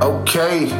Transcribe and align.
Okay. 0.00 0.70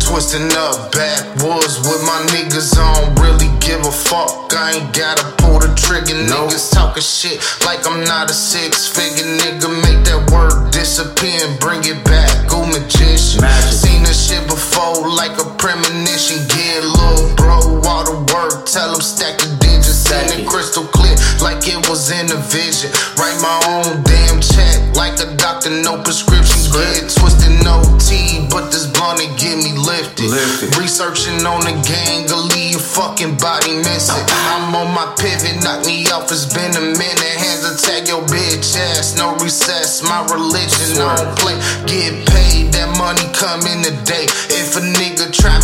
Twisting 0.00 0.48
up 0.56 0.90
backwoods 0.90 1.76
with 1.84 2.00
my 2.08 2.16
niggas 2.32 2.72
I 2.72 2.96
don't 2.96 3.12
Really 3.20 3.52
give 3.60 3.84
a 3.84 3.92
fuck. 3.92 4.48
I 4.56 4.80
ain't 4.80 4.96
gotta 4.96 5.28
pull 5.36 5.60
the 5.60 5.68
trigger. 5.76 6.16
Niggas 6.16 6.72
talking 6.72 7.02
shit 7.02 7.44
like 7.66 7.84
I'm 7.86 8.02
not 8.04 8.30
a 8.30 8.32
six 8.32 8.88
figure 8.88 9.28
nigga. 9.28 9.68
Make 9.84 10.00
that 10.08 10.32
word 10.32 10.72
disappear 10.72 11.44
and 11.44 11.60
bring 11.60 11.84
it 11.84 12.00
back. 12.08 12.48
Go 12.48 12.64
magician. 12.64 13.44
Magic. 13.44 13.68
Seen 13.68 14.02
this 14.02 14.16
shit 14.16 14.48
before 14.48 15.04
like 15.04 15.36
a 15.36 15.44
premonition. 15.60 16.40
Get 16.48 16.80
little 16.80 17.36
bro 17.36 17.84
all 17.84 18.04
the 18.08 18.16
work. 18.32 18.64
Tell 18.64 18.96
him 18.96 19.04
stack 19.04 19.36
the 19.36 19.52
digits. 19.60 20.08
It 20.08 20.40
it. 20.40 20.48
crystal 20.48 20.88
clear 20.88 21.14
like 21.44 21.68
it 21.68 21.84
was 21.84 22.10
in 22.10 22.32
a 22.32 22.40
vision. 22.48 22.90
Write 23.20 23.36
my 23.44 23.60
own 23.68 24.02
damn 24.02 24.40
check 24.40 24.69
like 24.96 25.18
a 25.20 25.28
doctor, 25.36 25.70
no 25.70 26.02
prescription. 26.02 26.58
Get 26.70 27.10
twisted, 27.10 27.52
no 27.66 27.82
tea, 27.98 28.46
but 28.48 28.70
this 28.72 28.86
blunt 28.86 29.20
it 29.20 29.34
get 29.38 29.58
me 29.58 29.76
lifted. 29.76 30.30
Lifted. 30.30 30.74
Researching 30.78 31.44
on 31.44 31.60
the 31.66 31.74
gang, 31.84 32.26
leave 32.54 32.78
your 32.78 32.80
fucking 32.80 33.36
body 33.36 33.76
missing. 33.84 34.24
I'm 34.50 34.74
on 34.74 34.94
my 34.94 35.06
pivot, 35.18 35.62
knock 35.62 35.84
me 35.84 36.06
off. 36.10 36.30
It's 36.32 36.48
been 36.48 36.72
a 36.72 36.84
minute. 36.96 37.36
Hands 37.36 37.64
attack 37.68 38.08
your 38.08 38.22
bitch 38.30 38.78
ass, 38.96 39.16
no 39.16 39.36
recess. 39.38 40.02
My 40.02 40.24
religion 40.30 40.96
Swear. 40.96 41.10
on 41.10 41.36
play. 41.36 41.56
Get 41.84 42.26
paid, 42.30 42.72
that 42.72 42.88
money 42.96 43.26
come 43.36 43.60
in 43.68 43.82
the 43.84 43.94
day. 44.08 44.24
If 44.48 44.76
a 44.78 44.82
nigga 44.82 45.28
try 45.30 45.59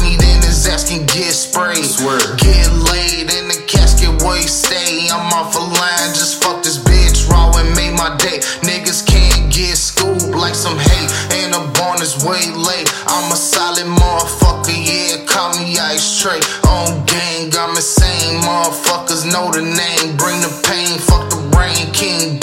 some 10.67 10.79
hate, 10.79 11.11
and 11.39 11.55
a 11.55 11.63
born 11.79 12.03
is 12.03 12.25
way 12.27 12.43
late. 12.51 12.89
I'm 13.07 13.31
a 13.31 13.37
solid 13.37 13.87
motherfucker, 13.87 14.75
yeah, 14.75 15.25
call 15.25 15.55
me 15.59 15.79
ice 15.79 16.21
tray. 16.21 16.41
On 16.67 17.05
gang, 17.07 17.55
I'm 17.55 17.77
insane. 17.77 18.43
Motherfuckers 18.43 19.23
know 19.31 19.53
the 19.53 19.63
name, 19.63 20.17
bring 20.17 20.41
the 20.43 20.51
pain, 20.67 20.99
fuck 20.99 21.31
the 21.31 21.39
rain. 21.57 21.93
King 21.93 22.35